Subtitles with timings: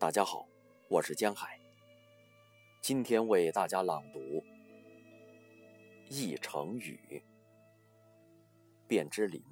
[0.00, 0.46] 大家好，
[0.88, 1.58] 我是江海。
[2.80, 4.44] 今天为大家朗读
[6.08, 7.00] 一成语
[8.86, 9.42] 《卞之琳》。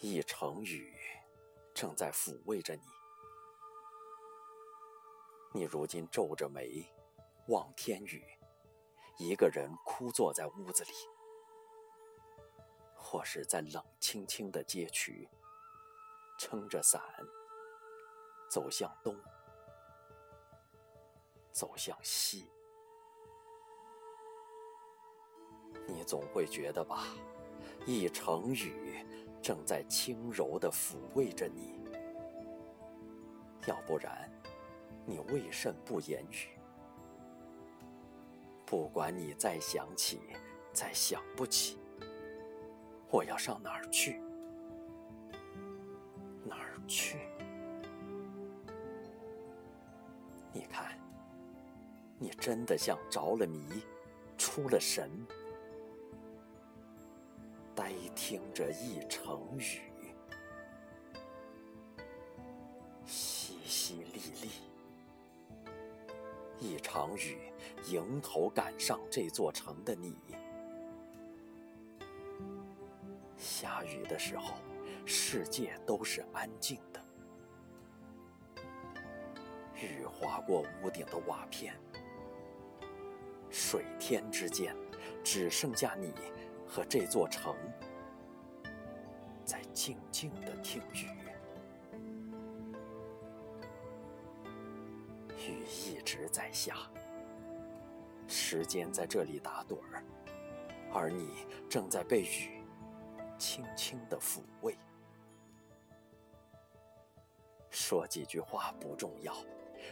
[0.00, 0.96] 一成语
[1.72, 2.82] 正在抚慰着你，
[5.54, 6.84] 你如今皱着眉
[7.46, 8.20] 望天宇，
[9.16, 10.90] 一个人枯坐在屋子里，
[12.96, 15.28] 或是在冷清清的街区。
[16.44, 17.00] 撑着伞，
[18.50, 19.16] 走向东，
[21.52, 22.50] 走向西。
[25.86, 27.04] 你总会觉得吧，
[27.86, 29.06] 一成语
[29.40, 31.80] 正在轻柔地抚慰着你。
[33.68, 34.28] 要不然，
[35.06, 36.48] 你为甚不言语？
[38.66, 40.20] 不管你再想起，
[40.72, 41.78] 再想不起，
[43.12, 44.20] 我要上哪儿去？
[46.86, 47.18] 去？
[50.52, 50.98] 你看，
[52.18, 53.82] 你真的像着了迷，
[54.36, 55.10] 出了神，
[57.74, 59.80] 呆听着一成语，
[63.06, 64.48] 淅淅沥沥，
[66.60, 67.38] 一场雨
[67.88, 70.16] 迎头赶上这座城的你，
[73.38, 74.54] 下雨的时候。
[75.04, 77.04] 世界都是安静的，
[79.74, 81.74] 雨划过屋顶的瓦片，
[83.50, 84.76] 水天之间
[85.24, 86.14] 只剩下你
[86.66, 87.56] 和这座城，
[89.44, 91.08] 在静静的听雨。
[95.36, 96.76] 雨一直在下，
[98.28, 100.04] 时间在这里打盹儿，
[100.92, 102.62] 而你正在被雨
[103.36, 104.76] 轻轻的抚慰。
[107.92, 109.36] 说几句话不重要，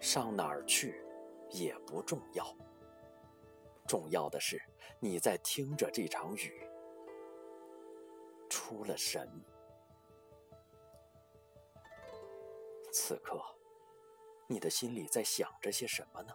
[0.00, 1.00] 上哪儿去
[1.48, 2.44] 也不重要。
[3.86, 4.60] 重要的是
[4.98, 6.68] 你在听着这场雨，
[8.50, 9.30] 出了神。
[12.92, 13.40] 此刻，
[14.48, 16.34] 你的心里在想着些什么呢？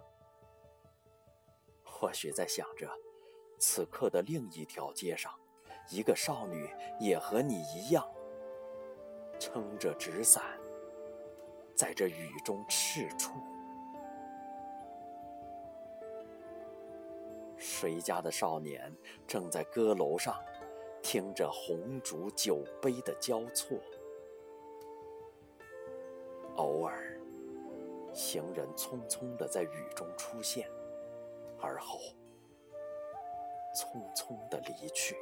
[1.84, 2.90] 或许在想着，
[3.59, 5.38] 此刻的另一条街上，
[5.90, 8.09] 一个少女也和你一样，
[9.38, 10.58] 撑着纸伞。
[11.79, 13.31] 在这雨中赤处，
[17.56, 18.94] 谁家的少年
[19.25, 20.35] 正在歌楼上
[21.01, 23.78] 听着红烛酒杯的交错？
[26.57, 27.17] 偶尔，
[28.13, 30.69] 行人匆匆的在雨中出现，
[31.61, 31.97] 而后
[33.73, 35.16] 匆匆的离去。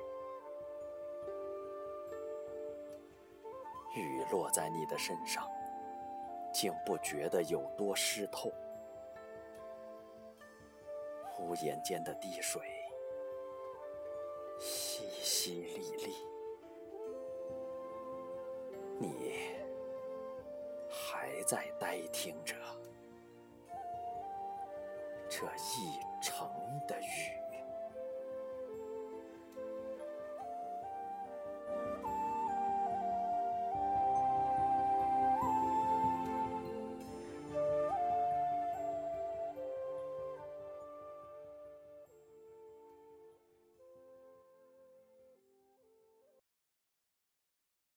[3.95, 5.47] 雨落在你的身上。
[6.59, 8.51] 竟不觉得有多湿透，
[11.38, 12.59] 屋檐间的滴水
[14.59, 16.09] 淅淅沥沥，
[18.97, 19.53] 你
[20.90, 22.56] 还在呆听着
[25.29, 26.47] 这一城。